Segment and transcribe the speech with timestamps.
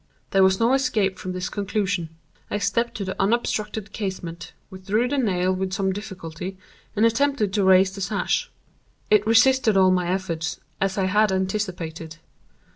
[0.31, 2.09] There was no escape from this conclusion.
[2.49, 6.57] I stepped to the unobstructed casement, withdrew the nail with some difficulty
[6.95, 8.49] and attempted to raise the sash.
[9.11, 12.17] It resisted all my efforts, as I had anticipated.